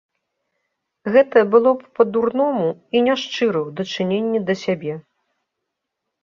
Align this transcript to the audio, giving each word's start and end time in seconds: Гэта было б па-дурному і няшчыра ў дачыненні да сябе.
Гэта 1.15 1.43
было 1.55 1.73
б 1.81 1.89
па-дурному 1.99 2.63
і 2.63 2.97
няшчыра 3.09 3.59
ў 3.67 3.69
дачыненні 3.81 4.39
да 4.49 4.53
сябе. 4.65 4.93